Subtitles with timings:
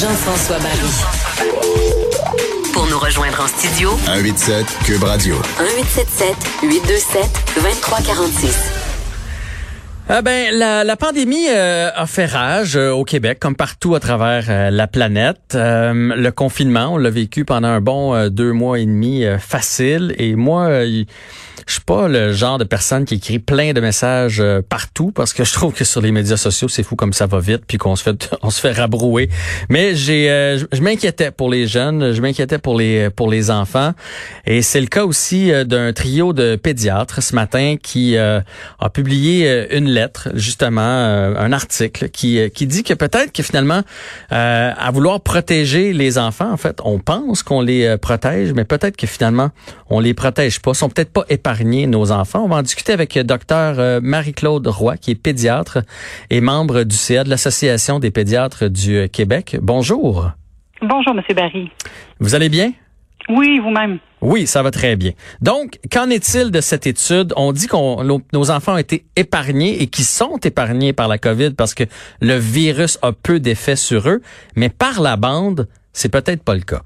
[0.00, 0.90] Jean-François Barry.
[2.72, 5.34] Pour nous rejoindre en studio, 187 Cube Radio.
[5.58, 8.79] 1877 827 2346.
[10.12, 14.00] Ah ben, la, la pandémie euh, a fait rage euh, au Québec, comme partout à
[14.00, 15.54] travers euh, la planète.
[15.54, 20.12] le confinement, on l'a vécu pendant un bon deux mois et demi facile.
[20.18, 20.84] Et moi,
[21.70, 25.32] je suis pas le genre de personne qui écrit plein de messages euh, partout parce
[25.32, 27.78] que je trouve que sur les médias sociaux, c'est fou comme ça va vite puis
[27.78, 29.28] qu'on se fait on se fait rabrouer.
[29.68, 33.92] Mais j'ai euh, je m'inquiétais pour les jeunes, je m'inquiétais pour les pour les enfants
[34.46, 38.42] et c'est le cas aussi euh, d'un trio de pédiatres ce matin qui a
[38.92, 39.99] publié une lettre
[40.34, 43.82] justement un article qui qui dit que peut-être que finalement
[44.30, 49.06] à vouloir protéger les enfants en fait, on pense qu'on les protège mais peut-être que
[49.06, 49.50] finalement
[49.88, 52.44] on les protège pas, sont peut-être pas épargnés nos enfants.
[52.44, 55.78] On va en discuter avec euh, docteur euh, Marie-Claude Roy, qui est pédiatre
[56.30, 59.56] et membre du CA de l'Association des pédiatres du euh, Québec.
[59.60, 60.30] Bonjour.
[60.82, 61.70] Bonjour, Monsieur Barry.
[62.20, 62.72] Vous allez bien?
[63.28, 63.98] Oui, vous-même.
[64.20, 65.12] Oui, ça va très bien.
[65.40, 67.32] Donc, qu'en est-il de cette étude?
[67.36, 71.50] On dit que nos enfants ont été épargnés et qui sont épargnés par la COVID
[71.50, 71.84] parce que
[72.20, 74.20] le virus a peu d'effet sur eux,
[74.56, 76.82] mais par la bande, c'est peut-être pas le cas.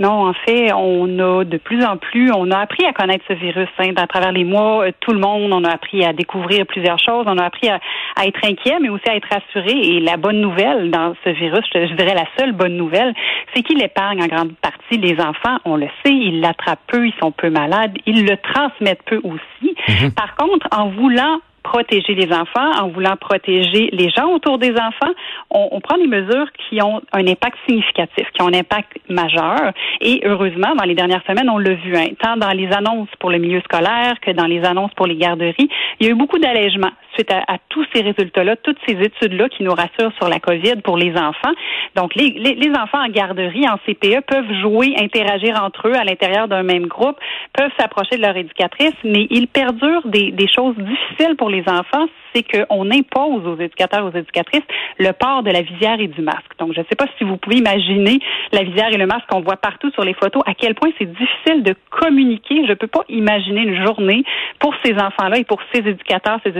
[0.00, 3.34] Non, en fait, on a de plus en plus, on a appris à connaître ce
[3.34, 3.68] virus.
[3.78, 6.98] Hein, à travers les mois, euh, tout le monde, on a appris à découvrir plusieurs
[6.98, 7.26] choses.
[7.26, 7.78] On a appris à,
[8.24, 9.72] être inquiet, mais aussi à être rassuré.
[9.72, 13.12] Et la bonne nouvelle dans ce virus, je, dirais la seule bonne nouvelle,
[13.54, 15.58] c'est qu'il épargne en grande partie les enfants.
[15.66, 19.74] On le sait, ils l'attrapent peu, ils sont peu malades, ils le transmettent peu aussi.
[19.86, 20.14] Mm-hmm.
[20.14, 25.12] Par contre, en voulant protéger les enfants, en voulant protéger les gens autour des enfants,
[25.50, 29.72] on, prend des mesures qui ont un impact significatif, qui ont un impact majeur.
[30.00, 33.30] Et heureusement, dans les dernières semaines, on l'a vu, hein, tant dans les annonces pour
[33.30, 35.68] le milieu scolaire que dans les annonces pour les garderies,
[36.00, 39.62] il y a eu beaucoup d'allègements suite à, tous ces résultats-là, toutes ces études-là qui
[39.62, 41.52] nous rassurent sur la COVID pour les enfants.
[41.96, 46.04] Donc, les, les, les enfants en garderie, en CPE, peuvent jouer, interagir entre eux à
[46.04, 47.16] l'intérieur d'un même groupe,
[47.52, 52.06] peuvent s'approcher de leur éducatrice, mais ils perdurent des, des choses difficiles pour les enfants
[52.34, 54.62] c'est qu'on impose aux éducateurs, aux éducatrices
[54.98, 56.56] le port de la visière et du masque.
[56.58, 58.20] Donc, je ne sais pas si vous pouvez imaginer
[58.52, 61.10] la visière et le masque qu'on voit partout sur les photos, à quel point c'est
[61.10, 62.64] difficile de communiquer.
[62.64, 64.24] Je ne peux pas imaginer une journée
[64.58, 66.56] pour ces enfants-là et pour ces éducateurs, ces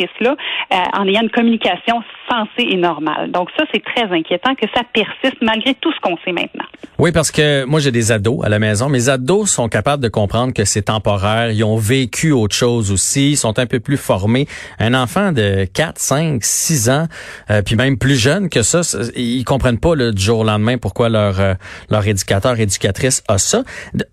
[0.00, 3.30] euh, en ayant une communication sensée et normale.
[3.30, 6.64] Donc, ça, c'est très inquiétant que ça persiste malgré tout ce qu'on sait maintenant.
[6.98, 8.88] Oui, parce que moi, j'ai des ados à la maison.
[8.88, 11.50] Mes ados sont capables de comprendre que c'est temporaire.
[11.50, 13.32] Ils ont vécu autre chose aussi.
[13.32, 14.46] Ils sont un peu plus formés.
[14.78, 17.06] Un enfant de 4, 5, 6 ans,
[17.50, 18.80] euh, puis même plus jeune que ça,
[19.14, 21.54] ils comprennent pas le du jour au lendemain pourquoi leur euh,
[21.90, 23.62] leur éducateur, éducatrice a ça.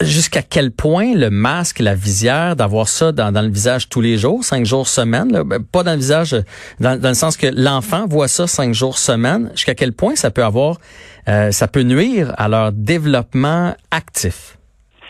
[0.02, 4.18] Jusqu'à quel point le masque, la visière, d'avoir ça dans, dans le visage tous les
[4.18, 6.36] jours, cinq jours semaine, là, ben, pas dans le visage,
[6.80, 10.32] dans, dans le sens que l'enfant voit ça cinq jours semaine, jusqu'à quel point ça
[10.32, 10.80] peut avoir,
[11.28, 14.58] euh, ça peut nuire à leur développement actif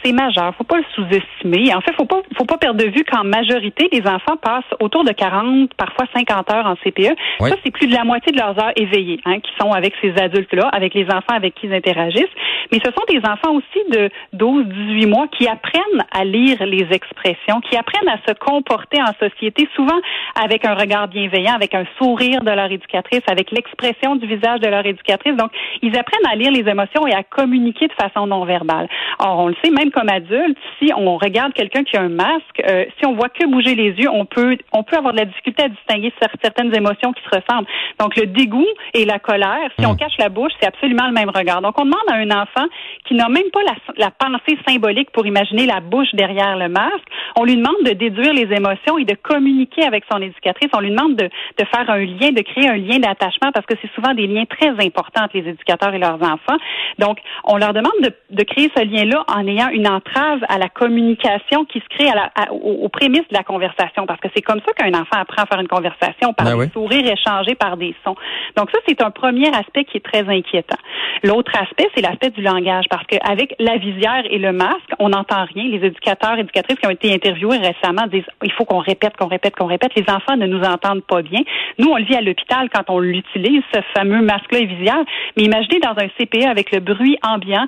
[0.04, 0.54] c'est majeur.
[0.58, 1.74] Faut pas le sous-estimer.
[1.74, 5.04] En fait, faut pas, faut pas perdre de vue qu'en majorité, les enfants passent autour
[5.04, 7.16] de 40, parfois 50 heures en CPE.
[7.40, 10.14] Ça, c'est plus de la moitié de leurs heures éveillées, hein, qui sont avec ces
[10.18, 12.36] adultes-là, avec les enfants avec qui ils interagissent.
[12.72, 16.88] Mais ce sont des enfants aussi de 12, 18 mois qui apprennent à lire les
[16.92, 20.00] expressions, qui apprennent à se comporter en société, souvent
[20.42, 24.68] avec un regard bienveillant, avec un sourire de leur éducatrice, avec l'expression du visage de
[24.68, 25.36] leur éducatrice.
[25.36, 28.88] Donc, ils apprennent à lire les émotions et à communiquer de façon non verbale.
[29.20, 32.62] Or, on le sait, même comme adulte, si on regarde quelqu'un qui a un masque,
[32.68, 35.26] euh, si on voit que bouger les yeux, on peut, on peut avoir de la
[35.26, 36.12] difficulté à distinguer
[36.42, 37.68] certaines émotions qui se ressemblent.
[38.00, 39.98] Donc, le dégoût et la colère, si on hmm.
[39.98, 41.62] cache la bouche, c'est absolument le même regard.
[41.62, 42.68] Donc, on demande à un enfant
[43.06, 47.08] qui n'a même pas la, la pensée symbolique pour imaginer la bouche derrière le masque,
[47.36, 50.70] on lui demande de déduire les émotions et de communiquer avec son éducatrice.
[50.76, 53.76] On lui demande de, de faire un lien, de créer un lien d'attachement parce que
[53.82, 56.58] c'est souvent des liens très importants entre les éducateurs et leurs enfants.
[57.00, 60.70] Donc, on leur demande de, de créer ce lien-là en ayant une entrave à la
[60.70, 64.60] communication qui se crée à la, aux, prémices de la conversation, parce que c'est comme
[64.66, 68.16] ça qu'un enfant apprend à faire une conversation, par des sourires échangés, par des sons.
[68.56, 70.78] Donc ça, c'est un premier aspect qui est très inquiétant.
[71.24, 75.46] L'autre aspect, c'est l'aspect du langage, parce qu'avec la visière et le masque, on n'entend
[75.46, 75.66] rien.
[75.66, 79.56] Les éducateurs, éducatrices qui ont été interviewés récemment disent il faut qu'on répète, qu'on répète,
[79.56, 79.92] qu'on répète.
[79.96, 81.42] Les enfants ne nous entendent pas bien.
[81.80, 85.04] Nous, on le vit à l'hôpital quand on l'utilise, ce fameux masque-là est visière.
[85.38, 87.66] Mais imaginez dans un CPE avec le bruit ambiant,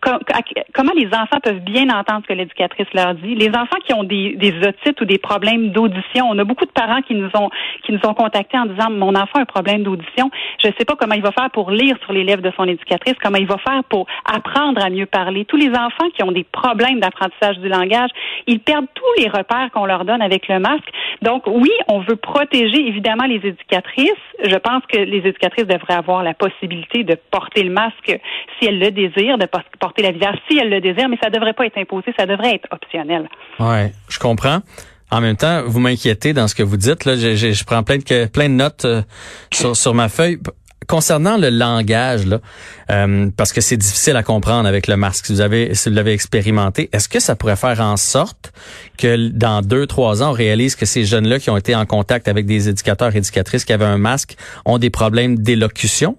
[0.00, 3.34] comment les enfants peuvent peuvent bien entendre ce que l'éducatrice leur dit.
[3.34, 4.52] Les enfants qui ont des, des
[5.00, 7.48] ou des problèmes d'audition, on a beaucoup de parents qui nous ont
[7.84, 10.30] qui nous ont contactés en disant mon enfant a un problème d'audition,
[10.62, 12.64] je ne sais pas comment il va faire pour lire sur les lèvres de son
[12.64, 15.44] éducatrice, comment il va faire pour apprendre à mieux parler.
[15.44, 18.10] Tous les enfants qui ont des problèmes d'apprentissage du langage,
[18.46, 20.88] ils perdent tous les repères qu'on leur donne avec le masque.
[21.22, 24.10] Donc oui, on veut protéger évidemment les éducatrices.
[24.44, 28.18] Je pense que les éducatrices devraient avoir la possibilité de porter le masque
[28.58, 29.46] si elles le désirent, de
[29.80, 32.54] porter la visière si elles le désirent, mais ça devrait pas être imposé, ça devrait
[32.54, 33.28] être optionnel.
[33.58, 34.60] Ouais, je comprends.
[35.10, 37.04] En même temps, vous m'inquiétez dans ce que vous dites.
[37.04, 39.02] Là, je, je, prends plein de plein de notes euh,
[39.50, 40.38] sur, sur ma feuille
[40.88, 42.40] concernant le langage, là,
[42.90, 45.94] euh, parce que c'est difficile à comprendre avec le masque, si vous avez, si vous
[45.94, 48.52] l'avez expérimenté, est-ce que ça pourrait faire en sorte
[48.96, 52.26] que dans deux, trois ans, on réalise que ces jeunes-là qui ont été en contact
[52.26, 56.16] avec des éducateurs, éducatrices qui avaient un masque, ont des problèmes d'élocution?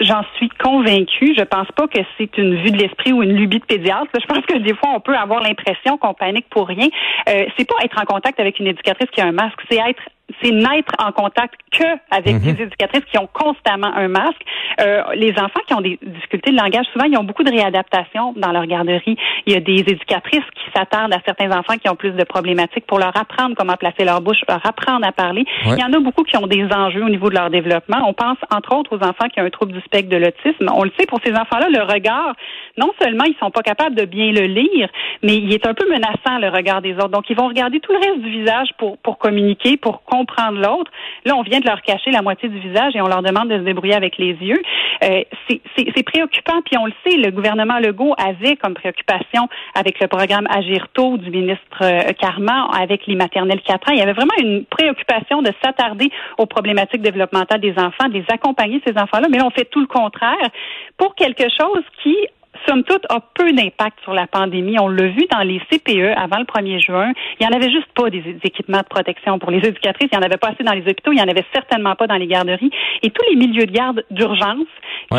[0.00, 1.34] J'en suis convaincue.
[1.36, 4.08] Je pense pas que c'est une vue de l'esprit ou une lubie de pédiatre.
[4.20, 6.88] Je pense que des fois, on peut avoir l'impression qu'on panique pour rien.
[7.28, 10.02] Euh, c'est pas être en contact avec une éducatrice qui a un masque, c'est être
[10.42, 12.40] c'est n'être en contact que avec mhm.
[12.40, 14.40] des éducatrices qui ont constamment un masque.
[14.80, 18.32] Euh, les enfants qui ont des difficultés de langage, souvent, ils ont beaucoup de réadaptation
[18.36, 19.16] dans leur garderie.
[19.46, 22.86] Il y a des éducatrices qui s'attardent à certains enfants qui ont plus de problématiques
[22.86, 25.44] pour leur apprendre comment placer leur bouche, leur apprendre à parler.
[25.64, 27.98] Il y en a beaucoup qui ont des enjeux au niveau de leur développement.
[28.06, 30.68] On pense, entre autres, aux enfants qui ont un trouble du spectre de l'autisme.
[30.74, 32.34] On le sait, pour ces enfants-là, le regard,
[32.78, 34.88] non seulement ils sont pas capables de bien le lire,
[35.22, 37.08] mais il est un peu menaçant, le regard des autres.
[37.08, 40.90] Donc, ils vont regarder tout le reste du visage pour, pour communiquer, pour comprendre l'autre.
[41.24, 43.58] Là, on vient de leur cacher la moitié du visage et on leur demande de
[43.58, 44.62] se débrouiller avec les yeux.
[45.02, 50.06] Euh, c'est préoccupant, puis on le sait, le gouvernement Legault avait comme préoccupation avec le
[50.06, 54.12] programme Agir tôt du ministre euh, Carman, avec les maternelles 4 ans, il y avait
[54.12, 59.28] vraiment une préoccupation de s'attarder aux problématiques développementales des enfants, de les accompagner, ces enfants-là,
[59.30, 60.48] mais là, on fait tout le contraire
[60.96, 62.16] pour quelque chose qui
[62.66, 64.78] somme toute, a peu d'impact sur la pandémie.
[64.78, 67.12] On l'a vu dans les CPE avant le 1er juin.
[67.38, 70.08] Il n'y en avait juste pas des équipements de protection pour les éducatrices.
[70.12, 71.12] Il n'y en avait pas assez dans les hôpitaux.
[71.12, 72.70] Il n'y en avait certainement pas dans les garderies.
[73.02, 74.66] Et tous les milieux de garde d'urgence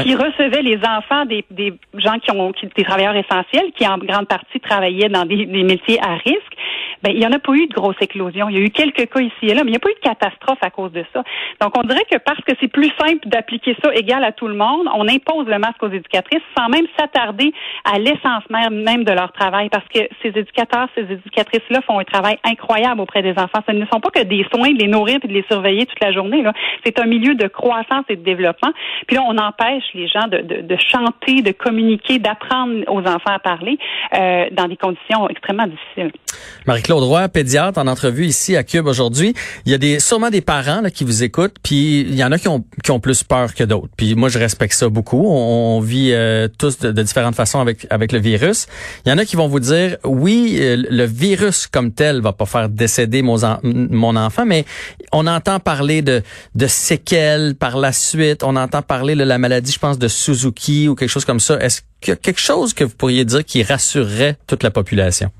[0.02, 3.98] qui recevaient les enfants des, des gens qui ont qui, des travailleurs essentiels, qui en
[3.98, 6.56] grande partie travaillaient dans des, des métiers à risque,
[7.04, 8.50] ben, il n'y en a pas eu de grosse éclosion.
[8.50, 9.96] Il y a eu quelques cas ici et là, mais il n'y a pas eu
[9.96, 11.24] de catastrophe à cause de ça.
[11.62, 14.56] Donc, on dirait que parce que c'est plus simple d'appliquer ça égal à tout le
[14.56, 17.54] monde, on impose le masque aux éducatrices sans même s'attarder
[17.84, 22.38] à l'essence même de leur travail parce que ces éducateurs, ces éducatrices-là font un travail
[22.44, 23.60] incroyable auprès des enfants.
[23.68, 26.02] Ce ne sont pas que des soins de les nourrir et de les surveiller toute
[26.02, 26.44] la journée.
[26.86, 28.72] C'est un milieu de croissance et de développement.
[29.08, 33.78] Puis là, on empêche les gens de, chanter, de communiquer, d'apprendre aux enfants à parler
[34.14, 36.12] euh, dans des conditions extrêmement difficiles.
[36.86, 39.34] Marie-Claude Roy, pédiatre, en entrevue ici à Cube aujourd'hui.
[39.66, 42.32] Il y a des, sûrement des parents là, qui vous écoutent, puis il y en
[42.32, 43.90] a qui ont, qui ont plus peur que d'autres.
[43.98, 45.26] Puis moi, je respecte ça beaucoup.
[45.26, 48.68] On, vit euh, tous de, différentes façons avec, avec le virus.
[49.04, 52.34] Il y en a qui vont vous dire, oui, euh, le virus comme tel va
[52.34, 54.64] pas faire décéder mon, mon enfant, mais
[55.12, 56.22] on entend parler de,
[56.54, 58.44] de séquelles par la suite.
[58.44, 61.60] On entend parler de la maladie, je pense, de Suzuki ou quelque chose comme ça.
[61.60, 65.32] Est-ce qu'il y a quelque chose que vous pourriez dire qui rassurerait toute la population?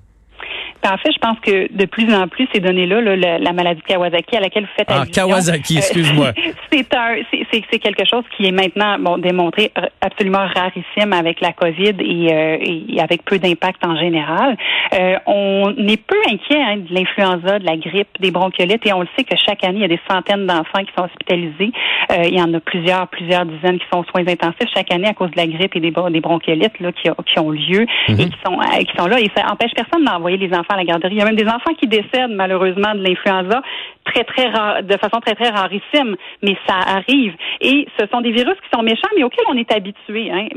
[0.86, 4.36] En fait, je pense que de plus en plus, ces données-là, la, maladie de Kawasaki
[4.36, 6.32] à laquelle vous faites ah, Kawasaki, excuse-moi.
[6.72, 7.16] c'est un,
[7.52, 9.72] c'est quelque chose qui est maintenant bon, démontré
[10.02, 14.58] absolument rarissime avec la COVID et, euh, et avec peu d'impact en général.
[14.94, 19.02] Euh, on est peu inquiet hein, de l'influenza, de la grippe, des bronchiolites et on
[19.02, 21.72] le sait que chaque année, il y a des centaines d'enfants qui sont hospitalisés.
[22.12, 25.08] Euh, il y en a plusieurs, plusieurs dizaines qui sont aux soins intensifs chaque année
[25.08, 28.16] à cause de la grippe et des, des bronchiolites là, qui, qui ont lieu et
[28.16, 29.20] qui sont, qui sont là.
[29.20, 31.16] Et ça empêche personne d'envoyer les enfants la garderie.
[31.16, 33.62] Il y a même des enfants qui décèdent malheureusement de l'influenza
[34.06, 37.34] très très rare, de façon très très rarissime, mais ça arrive.
[37.62, 40.32] Et ce sont des virus qui sont méchants, mais auxquels on est habitué.
[40.32, 40.48] Hein.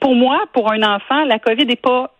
[0.00, 2.12] Pour moi, pour un enfant, la COVID n'est pas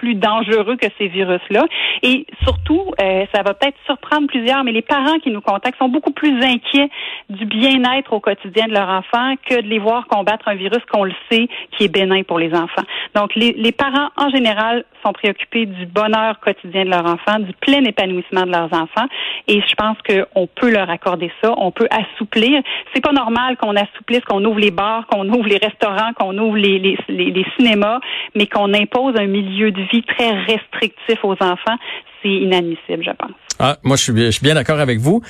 [0.00, 1.66] plus dangereux que ces virus-là.
[2.02, 5.90] Et surtout, euh, ça va peut-être surprendre plusieurs, mais les parents qui nous contactent sont
[5.90, 6.88] beaucoup plus inquiets
[7.28, 11.04] du bien-être au quotidien de leur enfant que de les voir combattre un virus qu'on
[11.04, 12.86] le sait qui est bénin pour les enfants.
[13.14, 17.52] Donc, les, les parents, en général, sont préoccupés du bonheur quotidien de leur enfant, du
[17.60, 19.06] plein épanouissement de leurs enfants.
[19.48, 21.52] Et je pense qu'on peut leur accorder ça.
[21.58, 22.62] On peut assouplir.
[22.94, 26.56] C'est pas normal qu'on assouplisse, qu'on ouvre les bars, qu'on ouvre les restaurants, qu'on ouvre
[26.56, 28.00] les, les, les cinémas,
[28.34, 31.76] mais qu'on impose un milieu de très restrictif aux enfants,
[32.22, 33.32] c'est inadmissible, je pense.
[33.58, 35.22] Ah, moi, je suis, je suis bien d'accord avec vous.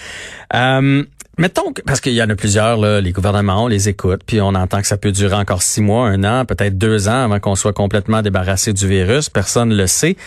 [0.55, 1.05] Euh,
[1.40, 4.49] Mettons, parce qu'il y en a plusieurs, là, les gouvernements, on les écoute, puis on
[4.49, 7.55] entend que ça peut durer encore six mois, un an, peut-être deux ans avant qu'on
[7.55, 9.31] soit complètement débarrassé du virus.
[9.31, 10.19] Personne ne le sait.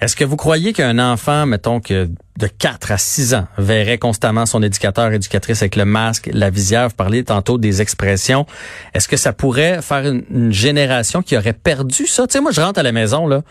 [0.00, 2.08] Est-ce que vous croyez qu'un enfant, mettons que
[2.38, 6.88] de 4 à 6 ans, verrait constamment son éducateur, éducatrice avec le masque, la visière,
[6.88, 8.46] vous parliez tantôt des expressions.
[8.94, 12.26] Est-ce que ça pourrait faire une, une génération qui aurait perdu ça?
[12.26, 13.42] Tu sais, moi, je rentre à la maison, là.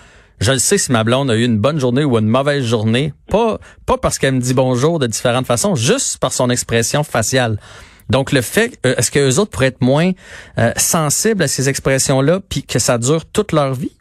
[0.41, 3.13] Je le sais si ma blonde a eu une bonne journée ou une mauvaise journée,
[3.29, 7.57] pas pas parce qu'elle me dit bonjour de différentes façons, juste par son expression faciale.
[8.09, 10.09] Donc le fait, euh, est-ce que les autres pourraient être moins
[10.57, 13.91] euh, sensibles à ces expressions-là, puis que ça dure toute leur vie?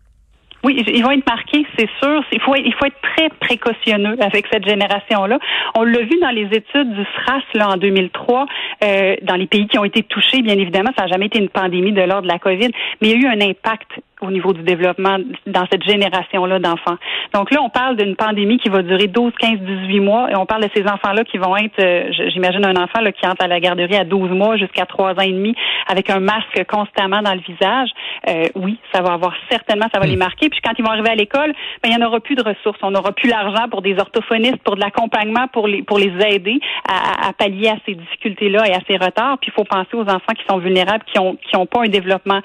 [0.64, 2.22] Oui, ils vont être marqués, c'est sûr.
[2.32, 5.38] Il faut, il faut être très précautionneux avec cette génération-là.
[5.74, 8.46] On l'a vu dans les études du SRAS là, en 2003,
[8.82, 11.48] euh, dans les pays qui ont été touchés, bien évidemment, ça n'a jamais été une
[11.48, 12.70] pandémie de l'ordre de la COVID,
[13.00, 16.96] mais il y a eu un impact au niveau du développement dans cette génération-là d'enfants.
[17.34, 20.46] Donc là, on parle d'une pandémie qui va durer 12, 15, 18 mois et on
[20.46, 23.48] parle de ces enfants-là qui vont être, euh, j'imagine un enfant là, qui entre à
[23.48, 25.54] la garderie à 12 mois jusqu'à 3 ans et demi
[25.88, 27.90] avec un masque constamment dans le visage.
[28.28, 30.20] Euh, oui, ça va avoir certainement, ça va les hmm.
[30.20, 30.48] marquer.
[30.48, 32.78] Puis quand ils vont arriver à l'école, ben, il n'y en aura plus de ressources.
[32.82, 36.60] On n'aura plus l'argent pour des orthophonistes, pour de l'accompagnement, pour les, pour les aider
[36.88, 39.38] à, à, pallier à ces difficultés-là et à ces retards.
[39.38, 41.88] Puis il faut penser aux enfants qui sont vulnérables, qui ont, qui ont pas un
[41.88, 42.40] développement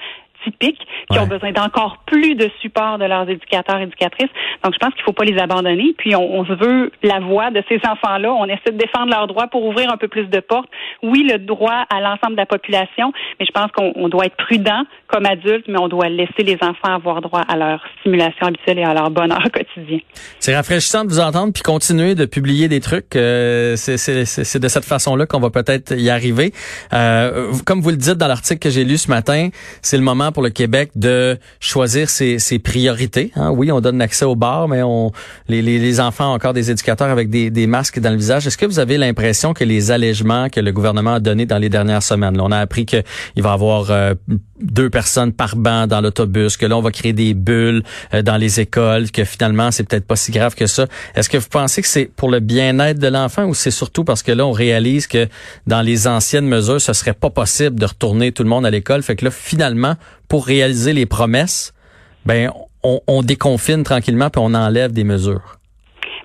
[1.10, 4.30] qui ont besoin d'encore plus de support de leurs éducateurs et éducatrices.
[4.64, 5.94] Donc, je pense qu'il ne faut pas les abandonner.
[5.98, 8.32] Puis, on, on veut la voix de ces enfants-là.
[8.32, 10.68] On essaie de défendre leurs droits pour ouvrir un peu plus de portes.
[11.02, 14.84] Oui, le droit à l'ensemble de la population, mais je pense qu'on doit être prudent
[15.08, 18.84] comme adulte, mais on doit laisser les enfants avoir droit à leur stimulation habituelle et
[18.84, 19.98] à leur bonheur quotidien.
[20.38, 23.14] C'est rafraîchissant de vous entendre puis continuer de publier des trucs.
[23.16, 26.52] Euh, c'est de cette façon-là qu'on va peut-être y arriver.
[26.92, 29.48] Euh, comme vous le dites dans l'article que j'ai lu ce matin,
[29.82, 33.32] c'est le moment pour le Québec de choisir ses, priorités.
[33.36, 33.52] Hein.
[33.52, 35.10] Oui, on donne l'accès au bar, mais on
[35.48, 38.46] les, enfants ont encore des éducateurs avec des, des masques dans le visage.
[38.46, 41.70] Est-ce que vous avez l'impression que les allègements que le gouvernement a donnés dans les
[41.70, 43.02] dernières semaines, là, on a appris qu'il
[43.38, 44.12] va y avoir euh,
[44.60, 47.82] deux personnes par banc dans l'autobus, que là on va créer des bulles
[48.14, 50.86] euh, dans les écoles, que finalement c'est peut-être pas si grave que ça.
[51.14, 54.22] Est-ce que vous pensez que c'est pour le bien-être de l'enfant ou c'est surtout parce
[54.22, 55.28] que là on réalise que
[55.66, 59.02] dans les anciennes mesures ce serait pas possible de retourner tout le monde à l'école,
[59.02, 59.96] fait que là finalement
[60.28, 61.72] pour réaliser les promesses,
[62.24, 62.50] ben
[62.82, 65.56] on, on déconfine tranquillement puis on enlève des mesures.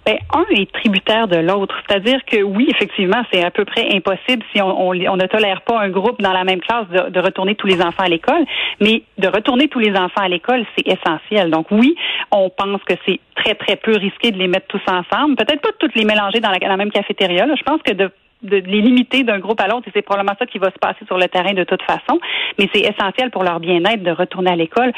[0.05, 1.75] Ben, un est tributaire de l'autre.
[1.87, 5.89] C'est-à-dire que oui, effectivement, c'est à peu près impossible si on, ne tolère pas un
[5.89, 8.43] groupe dans la même classe de, de, retourner tous les enfants à l'école.
[8.79, 11.51] Mais de retourner tous les enfants à l'école, c'est essentiel.
[11.51, 11.95] Donc oui,
[12.31, 15.35] on pense que c'est très, très peu risqué de les mettre tous ensemble.
[15.35, 17.45] Peut-être pas de toutes les mélanger dans la, même cafétéria.
[17.55, 18.09] Je pense que de
[18.43, 21.05] de les limiter d'un groupe à l'autre, et c'est probablement ça qui va se passer
[21.05, 22.19] sur le terrain de toute façon,
[22.57, 24.91] mais c'est essentiel pour leur bien-être de retourner à l'école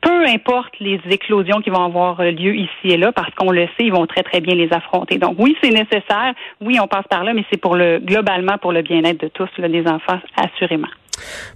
[0.00, 3.84] peu importe les éclosions qui vont avoir lieu ici et là, parce qu'on le sait,
[3.84, 5.18] ils vont très, très bien les affronter.
[5.18, 6.32] Donc oui, c'est nécessaire.
[6.60, 9.48] Oui, on passe par là, mais c'est pour le globalement pour le bien-être de tous,
[9.58, 10.88] là, des enfants, assurément.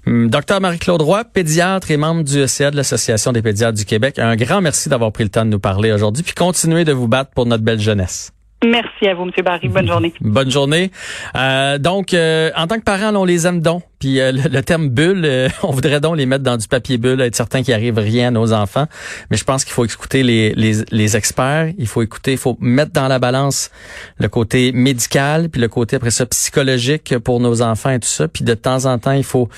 [0.06, 4.18] Hum, docteur Marie-Claude Roy, pédiatre et membre du ECA de l'Association des pédiatres du Québec,
[4.18, 7.08] un grand merci d'avoir pris le temps de nous parler aujourd'hui, puis continuez de vous
[7.08, 8.32] battre pour notre belle jeunesse.
[8.64, 9.30] Merci à vous, M.
[9.44, 9.68] Barry.
[9.68, 10.12] Bonne journée.
[10.20, 10.90] Bonne journée.
[11.36, 13.82] Euh, donc, euh, en tant que parents, on les aime donc.
[14.04, 17.22] Puis euh, le, terme bulle, euh, on voudrait donc les mettre dans du papier bulle,
[17.22, 18.84] être certain qu'il arrive rien à nos enfants.
[19.30, 21.72] Mais je pense qu'il faut écouter les, experts.
[21.78, 23.70] Il faut écouter, il faut mettre dans la balance
[24.18, 28.28] le côté médical, puis le côté après ça psychologique pour nos enfants et tout ça.
[28.28, 29.48] Puis de temps en temps, il faut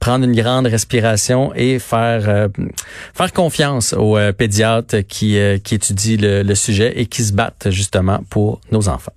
[0.00, 2.48] prendre une grande respiration et faire euh,
[3.14, 8.18] faire confiance aux pédiatres qui qui étudient le, le sujet et qui se battent justement
[8.28, 9.12] pour nos enfants.